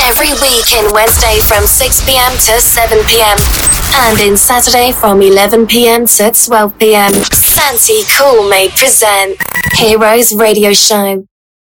[0.00, 2.32] Every week in Wednesday from 6 p.m.
[2.32, 3.36] to 7 p.m.
[4.08, 6.06] And in Saturday from 11 p.m.
[6.16, 7.12] to 12 p.m.
[7.28, 9.36] Santi Cool may present
[9.76, 11.24] Heroes Radio Show.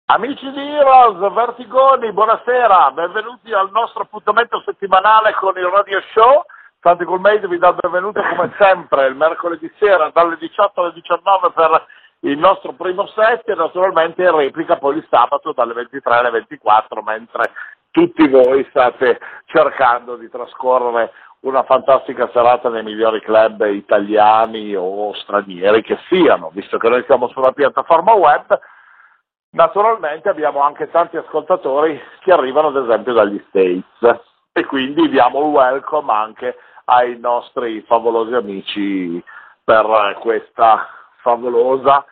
[0.07, 6.43] Amici di Heroes, Vertigoni, buonasera, benvenuti al nostro appuntamento settimanale con il Radio Show.
[6.79, 11.51] Santi Coolmade vi dà il benvenuto come sempre il mercoledì sera dalle 18 alle 19
[11.51, 11.87] per
[12.21, 17.01] il nostro primo set e naturalmente in replica poi il sabato dalle 23 alle 24
[17.01, 17.51] mentre
[17.93, 21.11] tutti voi state cercando di trascorrere
[21.41, 27.27] una fantastica serata nei migliori club italiani o stranieri che siano, visto che noi siamo
[27.27, 28.59] sulla piattaforma web.
[29.51, 34.21] Naturalmente abbiamo anche tanti ascoltatori che arrivano ad esempio dagli States
[34.51, 39.23] e quindi diamo il welcome anche ai nostri favolosi amici
[39.63, 40.87] per questa
[41.21, 42.03] favolosa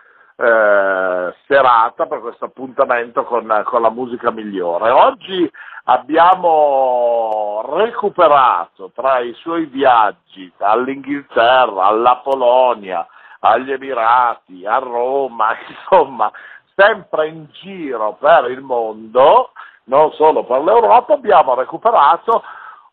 [0.42, 4.90] eh, serata, per questo appuntamento con, con la musica migliore.
[4.90, 5.50] Oggi
[5.84, 13.06] abbiamo recuperato tra i suoi viaggi all'Inghilterra, alla Polonia,
[13.42, 16.32] agli Emirati, a Roma, insomma,
[16.76, 19.52] sempre in giro per il mondo,
[19.86, 22.44] non solo per l'Europa, abbiamo recuperato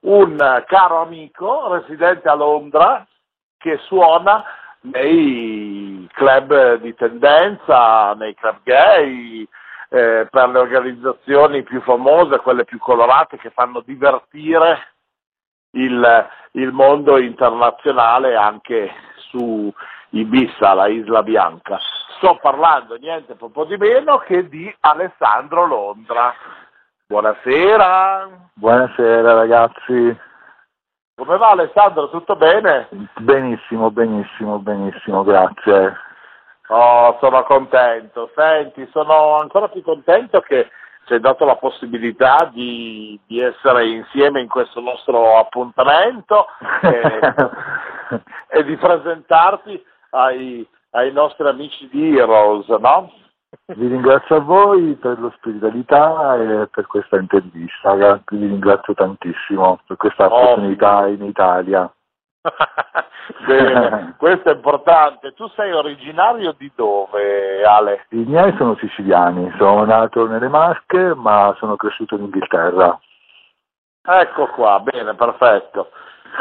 [0.00, 3.06] un caro amico residente a Londra
[3.56, 4.44] che suona
[4.82, 9.46] nei club di tendenza, nei club gay,
[9.90, 14.94] eh, per le organizzazioni più famose, quelle più colorate che fanno divertire
[15.72, 18.92] il, il mondo internazionale anche
[19.30, 19.72] su
[20.10, 21.78] Ibiza, la Isla Bianca.
[22.16, 26.34] Sto parlando niente po' di meno che di Alessandro Londra.
[27.06, 28.28] Buonasera.
[28.54, 30.26] Buonasera ragazzi.
[31.18, 32.10] Come va Alessandro?
[32.10, 32.86] Tutto bene?
[33.16, 35.96] Benissimo, benissimo, benissimo, grazie.
[36.68, 38.30] Oh, sono contento.
[38.36, 40.70] Senti, sono ancora più contento che
[41.06, 46.46] ci hai dato la possibilità di, di essere insieme in questo nostro appuntamento
[46.82, 47.20] e,
[48.56, 53.10] e di presentarti ai, ai, nostri amici di Heroes, no?
[53.50, 60.26] Vi ringrazio a voi per l'ospitalità e per questa intervista, vi ringrazio tantissimo per questa
[60.26, 61.90] opportunità in Italia.
[63.46, 65.32] Bene, questo è importante.
[65.32, 68.06] Tu sei originario di dove, Ale?
[68.10, 72.98] I miei sono siciliani, sono nato nelle Marche, ma sono cresciuto in Inghilterra.
[74.02, 75.90] Ecco qua, bene, perfetto.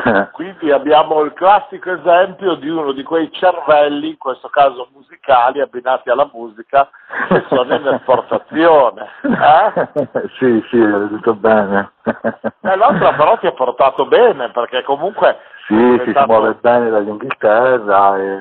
[0.33, 6.09] Quindi abbiamo il classico esempio di uno di quei cervelli, in questo caso musicali, abbinati
[6.09, 6.89] alla musica,
[7.27, 9.07] che sono in esportazione.
[9.21, 9.89] Eh?
[10.37, 11.91] sì, sì, è tutto bene.
[12.03, 15.37] E l'altra però ti ha portato bene, perché comunque...
[15.67, 18.37] Sì, si muove bene dall'Inghilterra e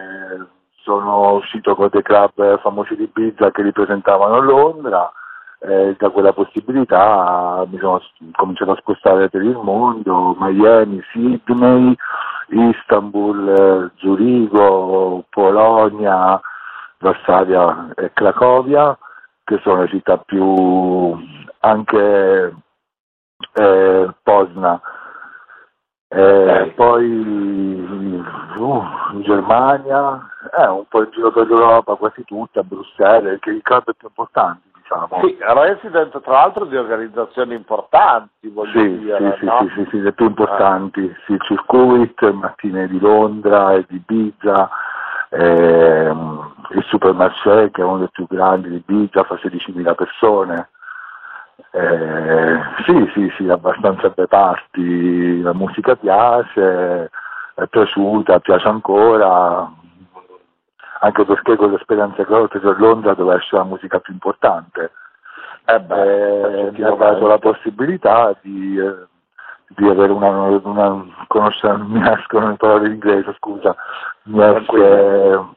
[0.82, 5.10] sono uscito con dei club famosi di Ibiza che ripresentavano Londra
[5.66, 8.00] eh, da quella possibilità mi sono
[8.32, 11.94] cominciato a spostare per il mondo, Miami, Sydney,
[12.50, 16.40] Istanbul, Zurigo, Polonia,
[16.98, 18.96] Varsavia e Cracovia,
[19.42, 21.16] che sono le città più
[21.60, 22.54] anche
[23.54, 24.80] eh, Posna.
[26.08, 27.10] Eh, poi
[28.56, 28.82] uh,
[29.12, 30.24] in Germania,
[30.56, 34.06] eh, un po' in giro per l'Europa, quasi tutta, Bruxelles, che è il club più
[34.06, 35.20] importante diciamo.
[35.22, 39.36] Sì, resident tra l'altro di organizzazioni importanti, voglio sì, dire.
[39.38, 39.58] Sì, no?
[39.60, 41.16] sì, sì, sì, le più importanti, eh.
[41.26, 44.70] sì, Circuit, Mattine di Londra e di Ibiza,
[45.30, 50.68] ehm, il Supermarché che è uno dei più grandi di Ibiza, fa 16.000 persone.
[51.70, 57.10] Eh, sì, sì, sì, abbastanza bei parti, la musica piace,
[57.54, 59.70] è piaciuta, piace ancora,
[61.00, 64.92] anche perché con le speranze croce a Londra dove esce la musica più importante.
[65.64, 69.06] Eh beh, eh, mi ha dato la possibilità di, eh,
[69.68, 70.30] di avere una,
[70.62, 73.74] una conoscenza, mi escono le parole in inglese, scusa,
[74.24, 75.54] mi esce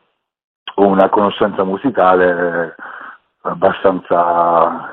[0.76, 2.76] una conoscenza musicale
[3.42, 4.90] abbastanza,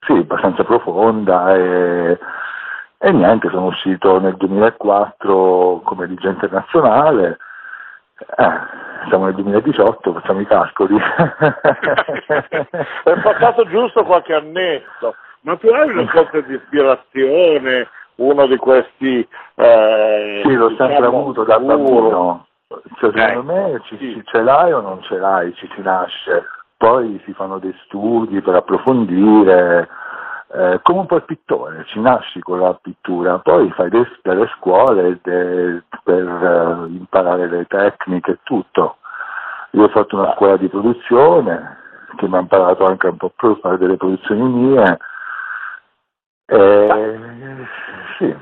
[0.00, 2.18] sì, abbastanza profonda e,
[2.98, 7.38] e niente, sono uscito nel 2004 come dirigente nazionale.
[8.18, 10.96] Eh, siamo nel 2018, facciamo i calcoli.
[13.04, 19.26] è passato giusto qualche annetto, ma tu hai una sorta di ispirazione, uno di questi...
[19.54, 22.46] Eh, sì, l'ho sempre diciamo, avuto da bambino.
[22.98, 24.22] Cioè, secondo eh, me ci, sì.
[24.24, 26.44] ce l'hai o non ce l'hai, ci si nasce.
[26.76, 29.88] Poi si fanno dei studi per approfondire,
[30.52, 34.46] eh, come un po' il pittore, ci nasci con la pittura, poi fai delle, delle
[34.56, 38.98] scuole de, per uh, imparare le tecniche e tutto.
[39.72, 41.76] Io ho fatto una scuola di produzione
[42.16, 44.98] che mi ha imparato anche un po' più a fare delle produzioni mie
[46.46, 47.18] Eh,
[48.18, 48.34] sì,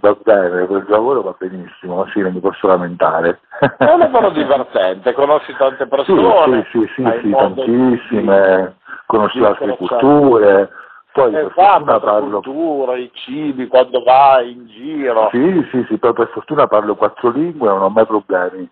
[0.00, 3.40] va bene, quel lavoro va benissimo, sì, non mi posso lamentare.
[3.78, 6.68] È un lavoro divertente, conosci tante persone.
[6.70, 10.70] Sì, sì, sì, sì, sì tantissime, conosci altre culture.
[11.12, 12.40] Poi esatto, per fortuna parlo...
[12.40, 15.28] cultura, i cibi, quando vai in giro.
[15.30, 18.68] Sì, sì, sì, poi per fortuna parlo quattro lingue non ho mai problemi.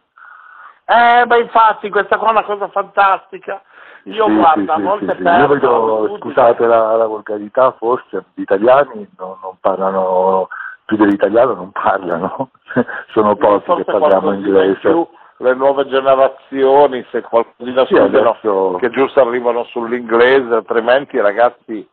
[0.87, 3.63] Eh, beh, infatti, questa qua è una cosa fantastica.
[4.05, 5.39] Io sì, guarda, sì, molte sì, persone...
[5.39, 10.49] Io vedo, scusate la, la, volgarità, forse gli italiani non, non parlano
[10.87, 12.51] più dell'italiano, non parlano,
[13.13, 15.09] sono pochi che parliamo inglese.
[15.37, 18.77] Le nuove generazioni, se qualcosina sì, adesso...
[18.79, 21.89] che giusto arrivano sull'inglese, altrimenti ragazzi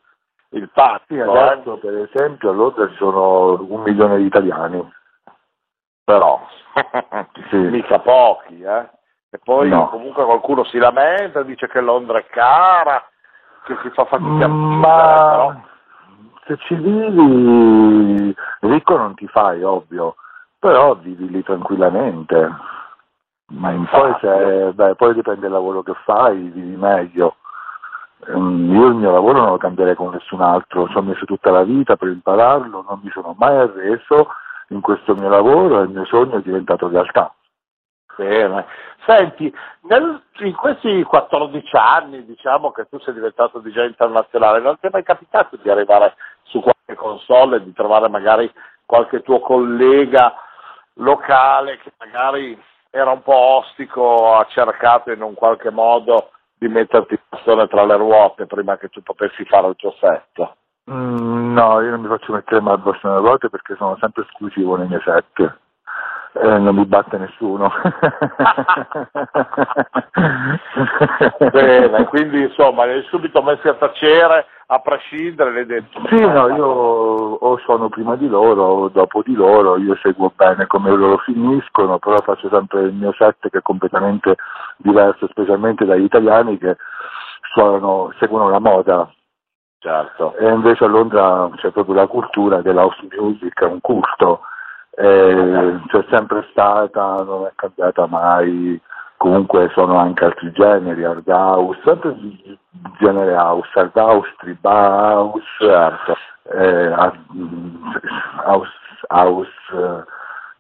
[0.50, 1.04] il pazzo.
[1.08, 1.80] Sì, adesso eh?
[1.80, 4.94] per esempio a Londra ci sono un milione di italiani.
[6.04, 6.40] Però,
[7.50, 7.58] sì.
[7.58, 8.90] mica pochi, eh?
[9.30, 9.90] E poi no.
[9.90, 13.04] comunque qualcuno si lamenta, dice che Londra è cara,
[13.66, 15.30] che si fa fatica mm, Ma...
[15.30, 15.56] però...
[16.46, 20.16] Se ci vivi ricco non ti fai, ovvio,
[20.58, 22.50] però vivi lì tranquillamente.
[23.50, 27.36] Ma poi, se, beh, poi dipende dal lavoro che fai, vivi meglio.
[28.26, 31.52] Ehm, io il mio lavoro non lo cambierei con nessun altro, ci ho messo tutta
[31.52, 34.30] la vita per impararlo, non mi sono mai arreso
[34.70, 37.34] in questo mio lavoro e il mio sogno è diventato realtà.
[38.16, 38.66] Bene.
[39.06, 39.54] Senti,
[39.84, 44.90] nel, in questi 14 anni, diciamo che tu sei diventato DJ internazionale, non ti è
[44.92, 48.52] mai capitato di arrivare su qualche console e di trovare magari
[48.86, 50.34] qualche tuo collega
[50.96, 52.60] locale che magari
[52.90, 57.86] era un po' ostico, ha cercato in un qualche modo di metterti il bastone tra
[57.86, 60.54] le ruote prima che tu potessi fare il tuo set?
[60.90, 63.98] Mm, no, io non mi faccio mettere mai il bastone tra le ruote perché sono
[64.00, 65.60] sempre esclusivo nei miei set
[66.34, 67.72] eh, non mi batte nessuno.
[71.52, 76.02] Bene, quindi insomma li hai subito messi a tacere a prescindere, l'hai detto.
[76.10, 80.68] Sì, no, io o sono prima di loro o dopo di loro, io seguo bene
[80.68, 84.36] come loro finiscono, però faccio sempre il mio set che è completamente
[84.78, 86.76] diverso, specialmente dagli italiani che
[87.54, 89.10] suonano, seguono la moda.
[89.80, 90.36] Certo.
[90.36, 94.42] E invece a Londra c'è proprio la cultura dell'house music, è un culto
[95.00, 98.82] eh, c'è sempre stata, non è cambiata mai,
[99.18, 102.16] comunque sono anche altri generi, hard house, sempre
[103.00, 106.18] genere house, hard house, tribal house, certo.
[106.52, 106.92] eh,
[108.44, 108.72] house,
[109.10, 109.52] house,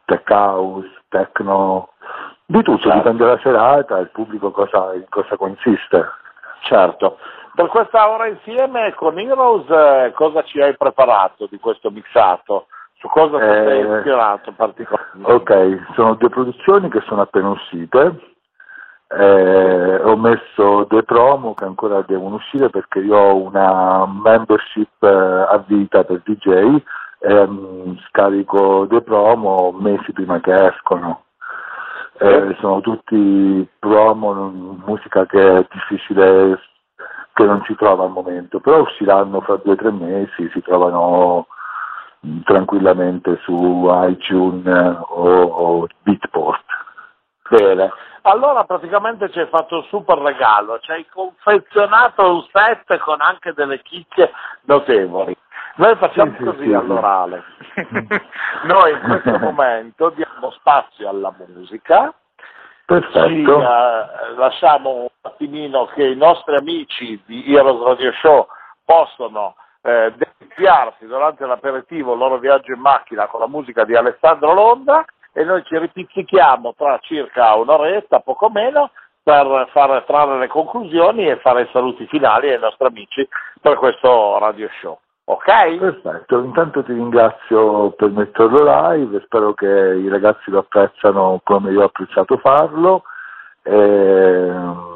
[0.06, 1.90] tech house, techno,
[2.46, 2.98] di tutto, certo.
[2.98, 6.06] dipende dalla serata, il pubblico cosa, in cosa consiste.
[6.62, 7.18] Certo.
[7.56, 12.68] Per questa ora insieme con Heroes eh, cosa ci hai preparato di questo mixato?
[13.00, 15.32] Su cosa eh, sei ispirato particolarmente?
[15.32, 18.36] Ok, sono due produzioni che sono appena uscite.
[19.10, 25.08] Eh, ho messo due promo che ancora devono uscire perché io ho una membership eh,
[25.08, 26.82] a vita per DJ
[27.20, 31.24] e um, scarico due promo mesi prima che escono.
[32.20, 34.34] Eh, sono tutti promo,
[34.86, 36.60] musica che è difficile,
[37.34, 41.46] che non si trova al momento, però usciranno fra due o tre mesi, si trovano
[42.44, 46.64] tranquillamente su iTunes o, o Beatport.
[47.50, 47.92] Bene,
[48.24, 53.54] allora praticamente ci hai fatto un super regalo, ci hai confezionato un set con anche
[53.54, 54.32] delle chicche
[54.64, 55.36] notevoli.
[55.76, 57.44] Noi facciamo sì, così sì, all'orale.
[57.74, 57.88] Sì.
[58.66, 62.14] Noi in questo momento diamo spazio alla musica,
[62.88, 63.28] Perfetto.
[63.28, 68.48] Ci, uh, lasciamo un attimino che i nostri amici di Heroes Radio Show
[68.86, 69.56] possono
[69.88, 75.06] eh, deliziarsi durante l'aperitivo, il loro viaggio in macchina con la musica di Alessandro Londra
[75.32, 78.92] e noi ci ripizzichiamo tra circa un'oretta, poco meno,
[79.24, 83.28] per far trarre le conclusioni e fare i saluti finali ai nostri amici
[83.62, 85.00] per questo radio show.
[85.26, 85.78] Ok?
[85.78, 91.82] Perfetto, intanto ti ringrazio per metterlo live, spero che i ragazzi lo apprezzano come io
[91.82, 93.04] ho apprezzato farlo.
[93.64, 94.96] E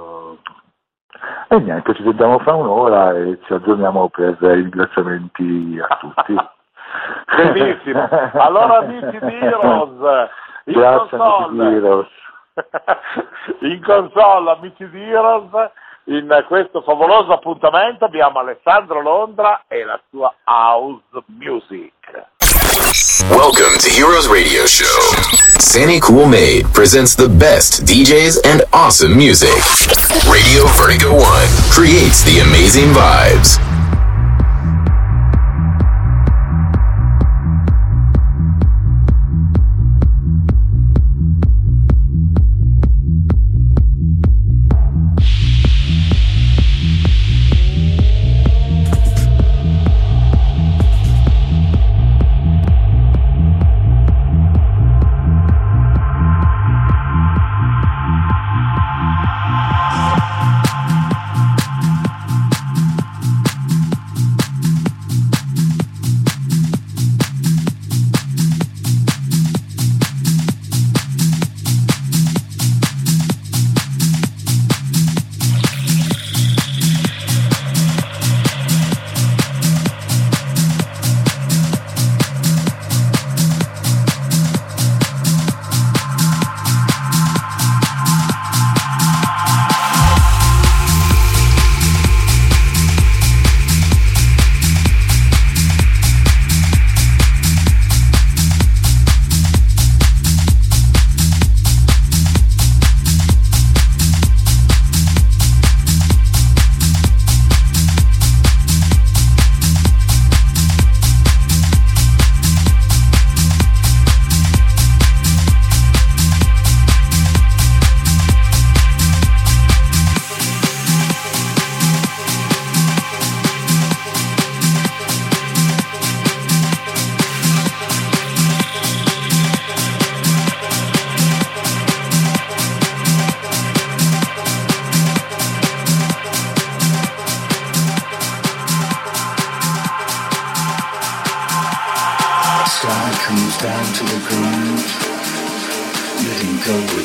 [1.48, 6.36] e niente, ci sentiamo fra un'ora e ci aggiorniamo per i ringraziamenti a tutti.
[7.54, 10.30] Benissimo, allora amici di Heroes,
[10.66, 12.08] in Grazie console, amici di Heroes.
[13.62, 15.72] in console amici di Heroes,
[16.06, 22.41] in questo favoloso appuntamento abbiamo Alessandro Londra e la sua house music.
[22.92, 25.00] Welcome to Heroes Radio Show.
[25.62, 29.48] Sandy Cool Made presents the best DJs and awesome music.
[30.30, 31.24] Radio Vertigo 1
[31.72, 33.71] creates the amazing vibes.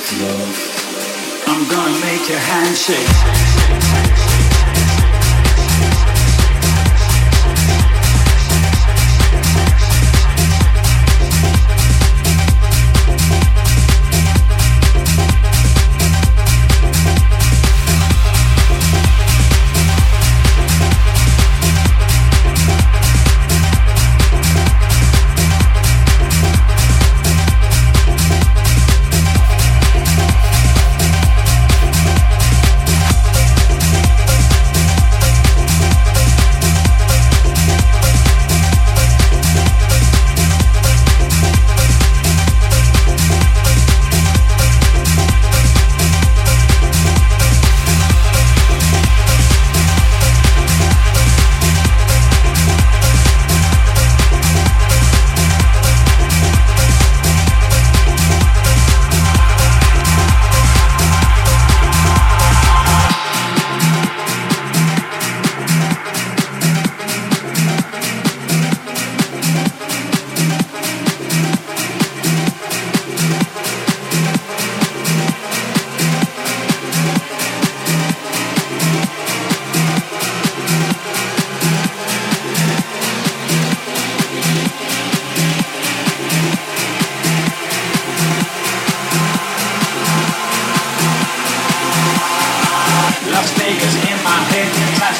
[0.09, 4.36] I'm gonna make your hand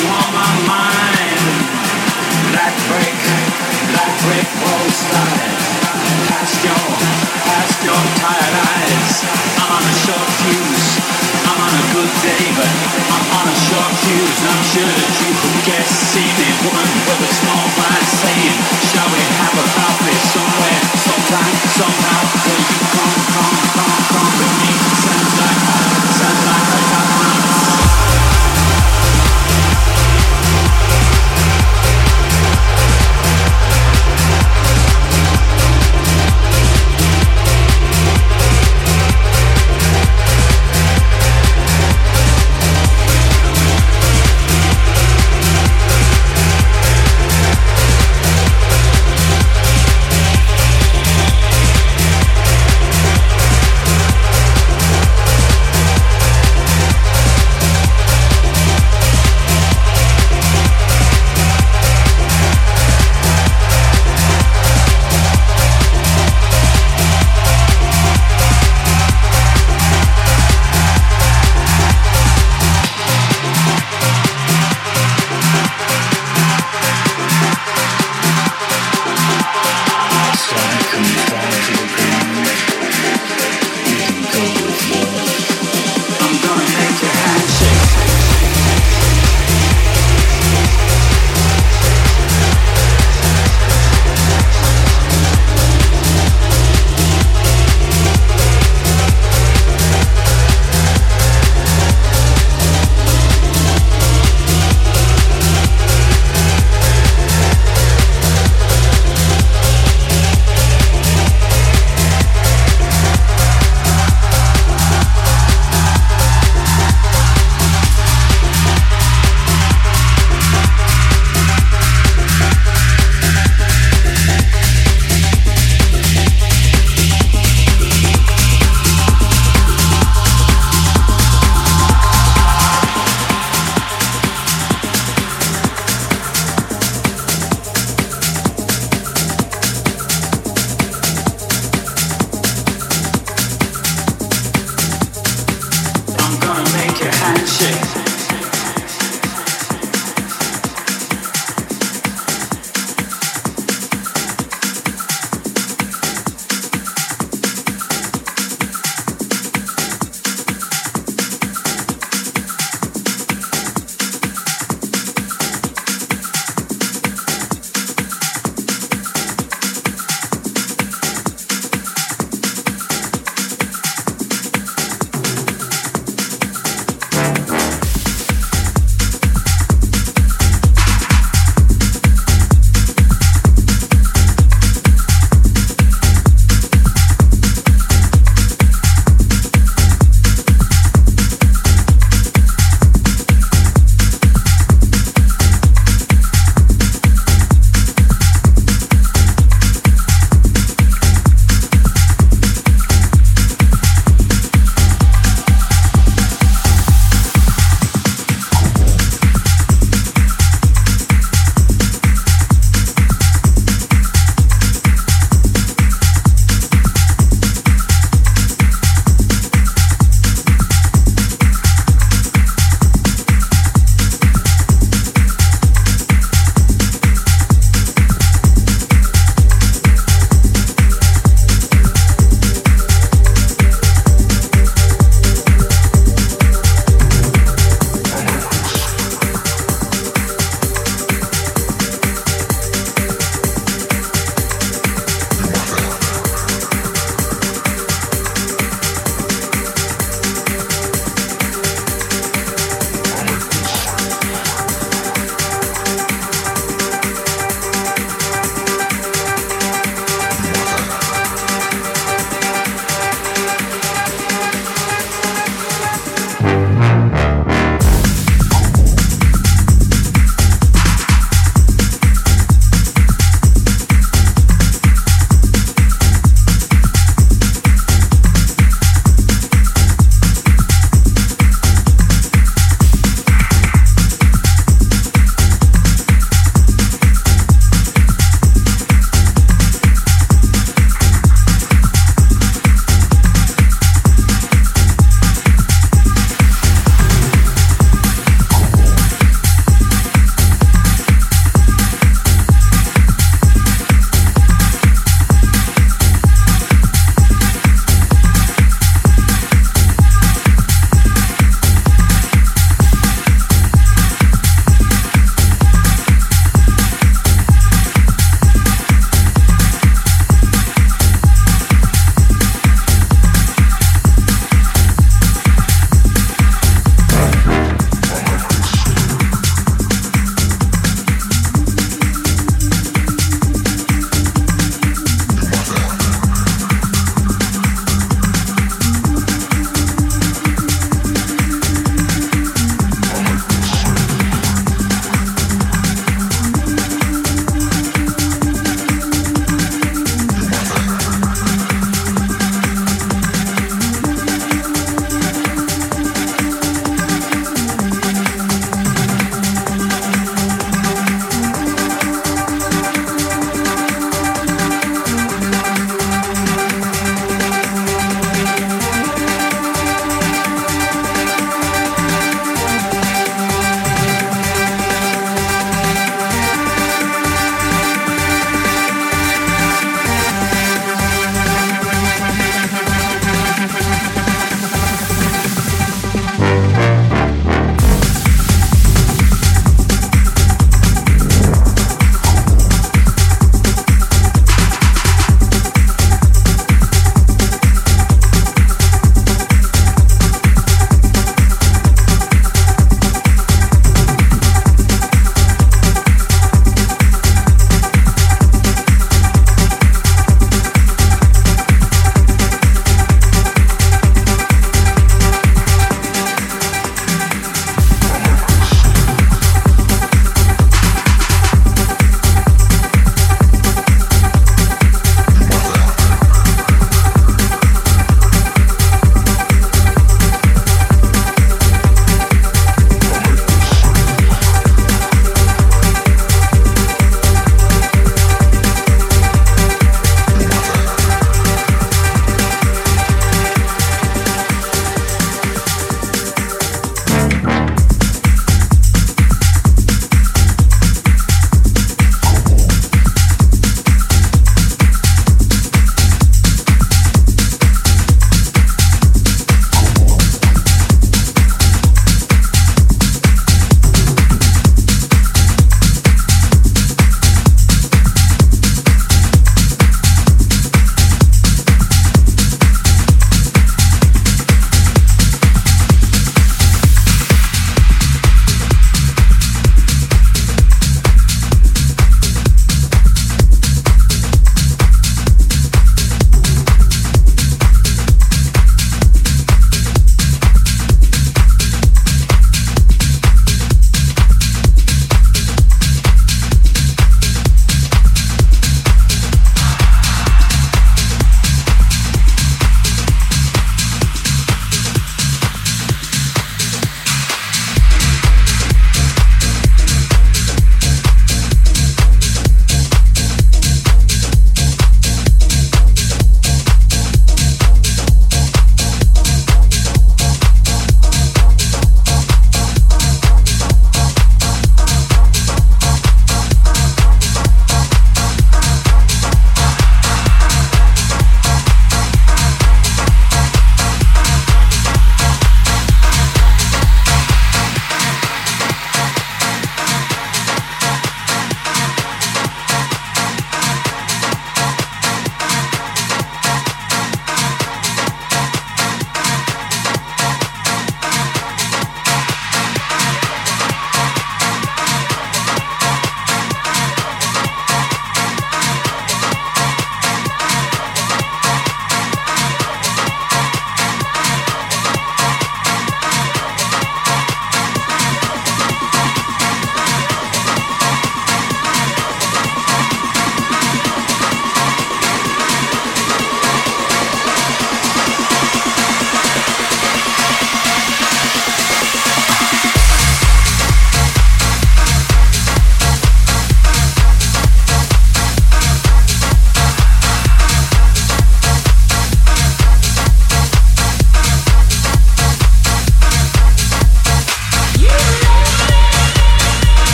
[0.00, 1.44] on my mind.
[2.48, 2.72] Black
[3.92, 4.14] black
[4.64, 4.88] road.
[6.32, 6.84] Past your,
[7.44, 9.14] past your tired eyes.
[9.60, 10.96] I'm on a short fuse.
[11.44, 12.72] I'm on a good day, but
[13.12, 14.40] I'm on a short fuse.
[14.48, 17.61] I'm sure that you could guess, see me, woman with a small.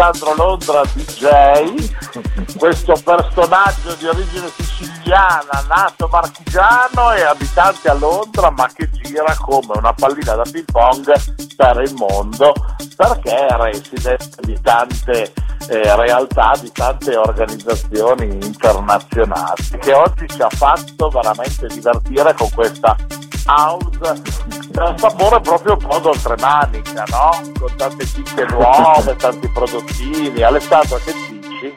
[0.00, 8.66] Alessandro Londra DJ, questo personaggio di origine siciliana, nato marchigiano e abitante a Londra, ma
[8.72, 11.12] che gira come una pallina da ping pong
[11.54, 12.54] per il mondo,
[12.96, 15.34] perché è resident di tante
[15.68, 22.96] eh, realtà, di tante organizzazioni internazionali, che oggi ci ha fatto veramente divertire con questa
[23.44, 24.22] house
[24.70, 27.52] dal sapore proprio un po' d'oltremanica, no?
[27.58, 30.42] Con tante chicche nuove, tanti prodottini.
[30.42, 31.74] Alessandro, che dici?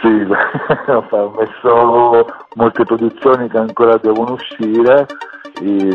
[0.00, 0.26] Sì,
[0.90, 5.06] ho messo molte produzioni che ancora devono uscire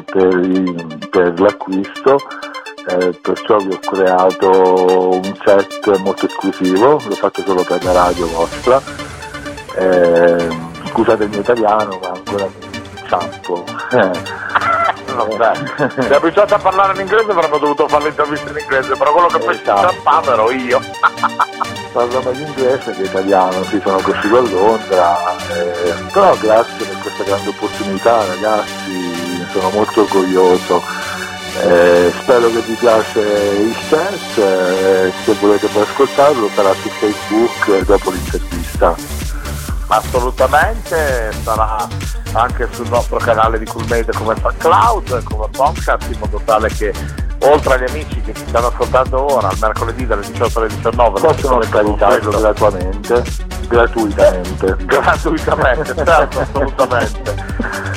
[0.05, 2.17] per, per l'acquisto,
[2.87, 8.27] eh, perciò vi ho creato un set molto esclusivo, l'ho fatto solo per la radio
[8.27, 8.81] vostra.
[9.75, 10.49] Eh,
[10.87, 13.63] scusate il mio italiano, ma ancora mi inciampo.
[15.99, 19.39] Sei abituato a parlare in inglese avremmo dovuto fare l'intervista in inglese, però quello che
[19.39, 19.79] poi esatto.
[19.79, 20.81] si inciampava ero io.
[21.91, 27.23] Parlo meglio inglese che italiano, sì, sono cresciuto a Londra, eh, però grazie per questa
[27.23, 30.81] grande opportunità ragazzi, sono molto orgoglioso.
[31.63, 37.83] Eh, spero che vi piace il set, eh, se volete poi ascoltarlo sarà su Facebook
[37.83, 38.95] dopo l'intervista.
[39.91, 41.85] Assolutamente, sarà
[42.31, 46.93] anche sul nostro canale di Coolmade come Cloud, come podcast, in modo tale che
[47.39, 51.61] oltre agli amici che ci stanno ascoltando ora, al mercoledì dalle 18 alle 19, possono
[51.61, 53.23] scaricarlo gratuitamente,
[53.67, 54.75] gratuitamente.
[54.85, 57.35] gratuitamente, certo, assolutamente.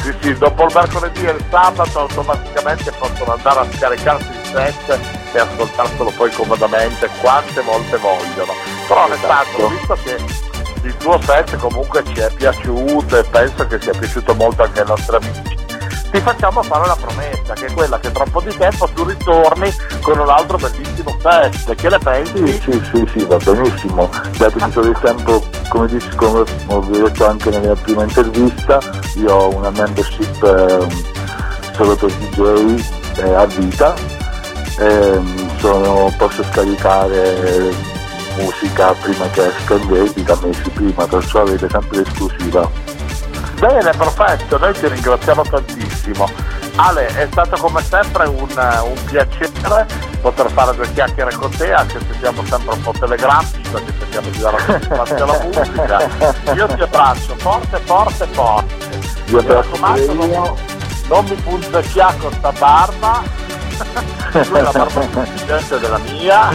[0.02, 4.98] Sì, sì, dopo il mercoledì e il sabato automaticamente possono andare a scaricarsi il set
[5.32, 8.52] e ascoltarselo poi comodamente quante volte vogliono.
[8.88, 9.68] Però esatto.
[9.68, 10.52] visto che
[10.84, 14.86] il tuo set comunque ci è piaciuto e penso che sia piaciuto molto anche ai
[14.86, 15.62] nostri amici.
[16.10, 19.02] Ti facciamo fare la promessa che è quella che tra un po' di tempo tu
[19.04, 19.68] ritorni
[20.00, 21.74] con un altro bellissimo set.
[21.74, 22.46] Che ne pensi?
[22.46, 24.08] Sì, sì, sì, sì va benissimo.
[24.36, 28.78] Dato che sono il tempo, come, dici, come ho detto anche nella mia prima intervista,
[29.16, 30.86] io ho una membership eh,
[31.74, 32.84] solo per DJ
[33.16, 33.94] eh, a vita.
[34.78, 35.20] Eh,
[35.58, 37.93] sono, posso scaricare
[38.36, 42.68] musica prima che esca in vendita mesi prima, perciò avete sempre l'esclusiva.
[43.58, 46.28] Bene, perfetto, noi ti ringraziamo tantissimo.
[46.76, 49.86] Ale, è stato come sempre un, un piacere
[50.20, 54.28] poter fare due chiacchiere con te, anche se siamo sempre un po' telegrafici, perché cerchiamo
[54.30, 56.52] di dare spazio alla musica.
[56.54, 58.98] Io ti abbraccio forte, forte, forte.
[59.26, 60.54] Vi raccomando, non,
[61.08, 63.22] non mi punzecchia con sta barba
[64.42, 66.50] tu la barba più della mia.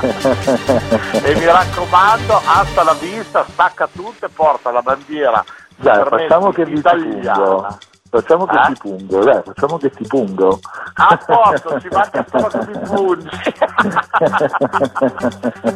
[1.22, 5.44] E mi raccomando alza la vista stacca tutto e porta la bandiera.
[5.76, 7.78] Dai facciamo che vi pungo
[8.10, 8.66] facciamo che eh?
[8.66, 10.58] ti pungo dai facciamo che ti pungo.
[10.94, 13.28] A posto ci manca solo che mi pungi.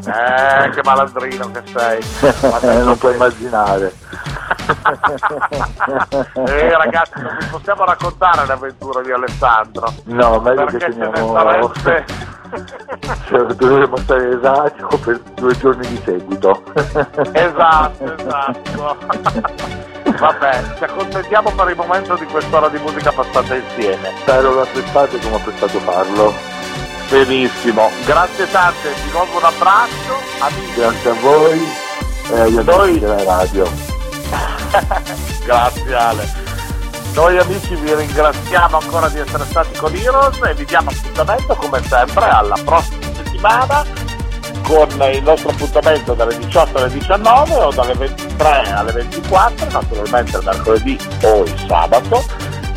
[0.06, 2.02] Eh che malandrino che sei.
[2.84, 3.94] Non puoi immaginare.
[6.46, 9.92] Eh ragazzi non vi possiamo raccontare l'avventura di Alessandro.
[10.04, 11.72] No meglio che teniamo
[13.26, 16.62] cioè, dovremmo stare esatto per due giorni di seguito.
[17.32, 24.12] Esatto esatto vabbè ci accontentiamo per il momento di quest'ora di musica passata insieme.
[24.20, 26.34] Spero lo apprezzate come ho apprezzato farlo.
[27.08, 27.90] Benissimo.
[28.04, 30.14] Grazie tante di nuovo un abbraccio.
[30.38, 30.74] Amici.
[30.74, 31.68] Grazie a voi
[32.30, 33.70] e agli amici della radio.
[35.44, 36.42] Grazie Ale.
[37.14, 41.80] Noi amici vi ringraziamo ancora di essere stati con Heroes e vi diamo appuntamento come
[41.84, 43.84] sempre alla prossima settimana
[44.64, 50.98] con il nostro appuntamento dalle 18 alle 19 o dalle 23 alle 24, naturalmente mercoledì
[51.22, 52.24] o il sabato,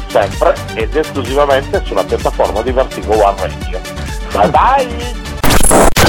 [0.09, 3.79] sempre ed esclusivamente sulla piattaforma di Vertigo One Radio.
[4.31, 5.25] Bye bye!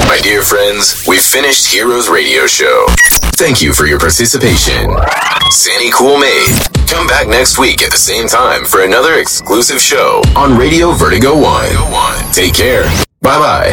[0.07, 2.85] My dear friends, we've finished Heroes Radio Show.
[3.37, 4.97] Thank you for your participation.
[5.51, 6.57] Sandy Cool Made.
[6.87, 11.35] Come back next week at the same time for another exclusive show on Radio Vertigo
[11.35, 11.71] One.
[12.33, 12.83] Take care.
[13.21, 13.67] Bye bye.